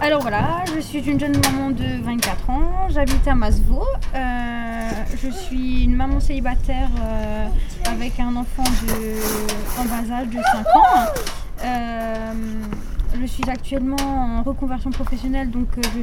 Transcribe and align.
Alors 0.00 0.20
voilà, 0.22 0.62
je 0.72 0.80
suis 0.80 1.00
une 1.00 1.18
jeune 1.18 1.36
maman 1.40 1.70
de 1.70 2.00
24 2.02 2.50
ans, 2.50 2.88
j'habite 2.88 3.26
à 3.26 3.34
Masvaux. 3.34 3.82
Euh, 4.14 4.90
je 5.20 5.28
suis 5.28 5.84
une 5.84 5.96
maman 5.96 6.20
célibataire 6.20 6.88
euh, 7.00 7.46
avec 7.84 8.20
un 8.20 8.36
enfant 8.36 8.62
en 8.62 9.84
bas 9.84 10.14
âge 10.14 10.28
de 10.28 10.40
5 10.40 10.66
ans. 10.76 11.04
Euh, 11.64 12.32
je 13.20 13.26
suis 13.26 13.50
actuellement 13.50 13.96
en 13.98 14.42
reconversion 14.44 14.90
professionnelle, 14.90 15.50
donc 15.50 15.66
je, 15.96 16.02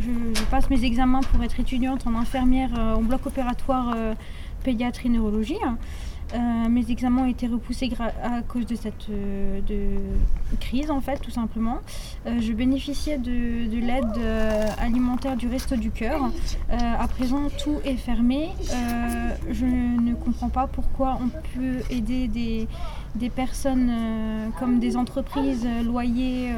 je, 0.00 0.42
passe 0.50 0.70
mes 0.70 0.82
examens 0.82 1.20
pour 1.20 1.44
être 1.44 1.60
étudiante 1.60 2.06
en 2.06 2.14
infirmière 2.14 2.70
en 2.72 3.02
bloc 3.02 3.26
opératoire 3.26 3.94
pédiatrie 4.64 5.10
neurologie. 5.10 5.58
Euh, 6.34 6.68
mes 6.68 6.90
examens 6.90 7.22
ont 7.22 7.26
été 7.26 7.46
repoussés 7.46 7.90
à 8.22 8.42
cause 8.42 8.66
de 8.66 8.76
cette 8.76 9.08
euh, 9.10 9.60
crise, 10.60 10.90
en 10.90 11.00
fait, 11.00 11.18
tout 11.18 11.30
simplement. 11.30 11.78
Euh, 12.26 12.40
je 12.40 12.52
bénéficiais 12.52 13.18
de, 13.18 13.80
l'aide 13.80 14.20
alimentaire 14.78 15.36
du 15.36 15.48
Resto 15.48 15.76
du 15.76 15.90
Cœur. 15.90 16.30
à 16.70 17.08
présent, 17.08 17.48
tout 17.62 17.78
est 17.84 17.96
fermé. 17.96 18.50
je 19.50 19.64
ne 19.64 20.14
comprends 20.14 20.50
pas 20.50 20.66
pourquoi 20.66 21.18
on 21.22 21.28
peut 21.28 21.82
aider 21.90 22.28
des, 22.28 22.68
des 23.14 23.30
personnes 23.30 23.90
comme 24.58 24.78
des 24.78 24.96
entreprises, 24.96 25.66
loyers 25.84 26.52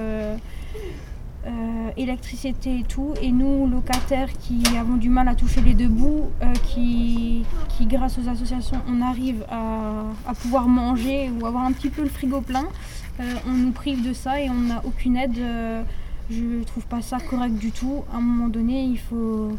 électricité 1.97 2.81
et 2.81 2.83
tout, 2.83 3.15
et 3.21 3.31
nous, 3.31 3.67
locataires 3.67 4.31
qui 4.41 4.63
avons 4.79 4.97
du 4.97 5.09
mal 5.09 5.29
à 5.29 5.35
toucher 5.35 5.61
les 5.61 5.75
deux 5.75 5.89
bouts, 5.89 6.31
euh, 6.43 6.53
qui, 6.69 7.45
qui, 7.69 7.87
grâce 7.87 8.19
aux 8.19 8.29
associations, 8.29 8.81
on 8.89 9.01
arrive 9.03 9.45
à, 9.51 10.35
pouvoir 10.41 10.69
manger 10.69 11.31
ou 11.31 11.47
avoir 11.47 11.65
un 11.65 11.73
petit 11.73 11.91
peu 11.91 12.03
le 12.03 12.09
frigo 12.09 12.41
plein, 12.41 12.67
euh, 13.21 13.35
on 13.47 13.53
nous 13.53 13.73
prive 13.73 14.07
de 14.07 14.13
ça 14.13 14.41
et 14.41 14.49
on 14.51 14.55
n'a 14.55 14.83
aucune 14.85 15.17
aide. 15.17 15.39
je 16.31 16.63
trouve 16.65 16.87
pas 16.87 17.03
ça 17.03 17.19
correct 17.19 17.55
du 17.55 17.71
tout. 17.71 18.05
À 18.13 18.17
un 18.17 18.21
moment 18.21 18.49
donné, 18.49 18.85
il 18.85 18.99
faut, 18.99 19.57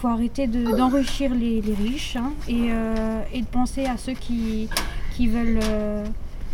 faut 0.00 0.08
arrêter 0.08 0.46
d'enrichir 0.46 1.34
les, 1.34 1.60
riches 1.60 2.16
hein, 2.16 2.32
et, 2.48 2.70
et, 3.32 3.42
de 3.42 3.46
penser 3.46 3.84
à 3.84 3.96
ceux 3.96 4.14
qui, 4.14 4.68
qui 5.14 5.28
veulent 5.28 5.60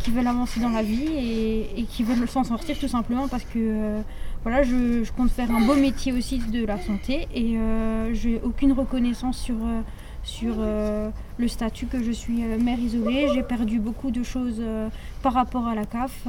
qui 0.03 0.11
veulent 0.11 0.27
avancer 0.27 0.61
dans 0.61 0.70
la 0.70 0.83
vie 0.83 1.06
et, 1.77 1.84
qui 1.84 2.03
veulent 2.03 2.28
s'en 2.28 2.45
sortir 2.45 2.78
tout 2.78 2.89
simplement 2.89 3.28
parce 3.28 3.45
que 3.45 3.58
euh, 3.58 4.00
voilà, 4.42 4.62
je, 4.62 5.11
compte 5.12 5.31
faire 5.31 5.50
un 5.50 5.61
beau 5.61 5.75
métier 5.75 6.12
aussi 6.12 6.39
de 6.39 6.64
la 6.64 6.81
santé 6.81 7.28
et 7.34 7.56
euh, 7.56 8.12
j'ai 8.12 8.41
aucune 8.42 8.73
reconnaissance 8.73 9.39
sur, 9.39 9.56
euh, 10.23 11.09
sur 11.09 11.12
le 11.39 11.48
statut 11.48 11.87
que 11.87 12.03
je 12.03 12.12
suis 12.12 12.42
mère 12.42 12.78
isolée. 12.78 13.28
J'ai 13.34 13.42
perdu 13.42 13.78
beaucoup 13.78 14.11
de 14.11 14.23
choses 14.23 14.62
par 15.23 15.33
rapport 15.33 15.67
à 15.67 15.75
la 15.75 15.84
CAF. 15.84 16.27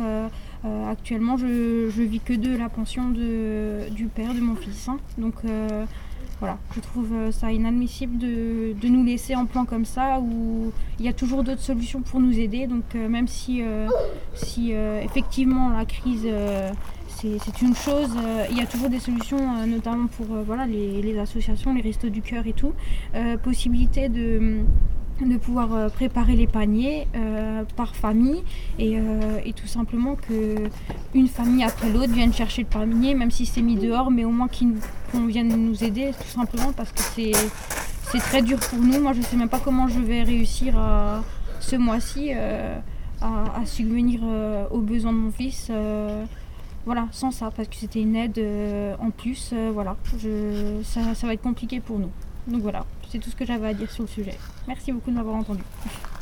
actuellement, 0.89 1.37
je, 1.37 1.89
je 1.89 2.03
vis 2.03 2.19
que 2.19 2.33
de 2.33 2.55
la 2.55 2.69
pension 2.69 3.09
de, 3.09 3.89
du 3.91 4.07
père 4.07 4.33
de 4.33 4.39
mon 4.39 4.55
fils. 4.55 4.87
Hein. 4.87 4.97
Donc 5.17 5.35
voilà, 6.43 6.57
je 6.75 6.81
trouve 6.81 7.13
euh, 7.13 7.31
ça 7.31 7.53
inadmissible 7.53 8.17
de, 8.17 8.87
nous 8.89 9.05
laisser 9.05 9.33
en 9.33 9.45
plan 9.45 9.63
comme 9.63 9.85
ça 9.85 10.19
où 10.19 10.73
il 10.99 11.05
y 11.05 11.07
a 11.07 11.13
toujours 11.13 11.41
d'autres 11.41 11.61
solutions 11.61 12.01
pour 12.01 12.19
nous 12.19 12.37
aider. 12.37 12.67
Donc 12.67 12.83
euh, 12.95 13.07
même 13.07 13.29
si, 13.29 13.61
euh, 13.61 13.87
si 14.33 14.71
effectivement 14.71 15.69
la 15.69 15.85
crise 15.85 16.27
c'est 17.43 17.61
une 17.61 17.75
chose, 17.75 18.09
il 18.51 18.57
y 18.57 18.61
a 18.61 18.65
toujours 18.65 18.89
des 18.89 18.99
solutions, 18.99 19.65
notamment 19.65 20.07
pour 20.07 20.25
voilà, 20.45 20.65
les, 20.65 21.17
associations, 21.19 21.73
les 21.73 21.81
restos 21.81 22.09
du 22.09 22.21
cœur 22.21 22.45
et 22.47 22.53
tout. 22.53 22.73
possibilité 23.43 24.09
de 24.09 24.63
de 25.21 25.37
pouvoir 25.37 25.73
euh, 25.73 25.89
préparer 25.89 26.35
les 26.35 26.47
paniers 26.47 27.07
euh, 27.15 27.63
par 27.75 27.95
famille 27.95 28.43
euh, 28.79 29.39
et, 29.45 29.53
tout 29.53 29.67
simplement 29.67 30.15
que 30.15 30.55
une 31.13 31.27
famille 31.27 31.63
après 31.63 31.89
l'autre 31.89 32.11
vienne 32.11 32.33
chercher 32.33 32.63
le 32.63 32.67
panier 32.67 33.13
même 33.13 33.31
si 33.31 33.45
c'est 33.45 33.61
mis 33.61 33.75
dehors 33.75 34.11
mais 34.11 34.25
au 34.25 34.31
moins 34.31 34.47
qu'on 34.47 35.25
vienne 35.27 35.49
nous 35.49 35.83
aider 35.83 36.11
tout 36.19 36.27
simplement 36.27 36.73
parce 36.73 36.91
que 36.91 37.01
c'est 37.01 38.19
très 38.19 38.41
dur 38.41 38.59
pour 38.59 38.79
nous 38.79 38.99
moi 38.99 39.13
je 39.13 39.21
sais 39.21 39.35
même 39.35 39.49
pas 39.49 39.59
comment 39.63 39.87
je 39.87 39.99
vais 39.99 40.23
réussir 40.23 40.75
ce 41.59 41.75
mois-ci 41.75 42.31
à, 42.33 43.65
subvenir 43.65 44.21
aux 44.71 44.81
besoins 44.81 45.13
de 45.13 45.17
mon 45.17 45.31
fils 45.31 45.71
voilà 46.85 47.07
sans 47.11 47.31
ça 47.31 47.51
parce 47.51 47.67
que 47.67 47.75
c'était 47.75 48.01
une 48.01 48.15
aide 48.15 48.39
en 48.99 49.09
plus 49.09 49.53
voilà 49.73 49.95
ça 50.83 51.27
va 51.27 51.33
être 51.33 51.41
compliqué 51.41 51.79
pour 51.79 51.99
nous 51.99 52.11
donc 52.47 52.61
voilà, 52.61 52.85
c'est 53.09 53.19
tout 53.19 53.29
ce 53.29 53.35
que 53.35 53.45
j'avais 53.45 53.67
à 53.67 53.73
dire 53.73 53.89
sur 53.89 54.03
le 54.03 54.09
sujet. 54.09 54.37
Merci 54.67 54.91
beaucoup 54.91 55.11
de 55.11 55.15
m'avoir 55.15 55.35
entendu. 55.35 55.63